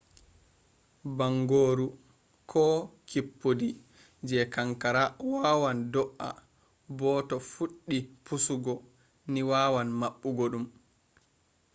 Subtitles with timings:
[1.17, 1.87] bangoru
[2.51, 2.65] ko
[3.09, 3.69] kippudi
[4.27, 6.29] je kankara wawan do’a
[6.97, 8.73] bo to fuɗɗi pusugo
[9.31, 10.65] ni wawan maɓɓugo ɗum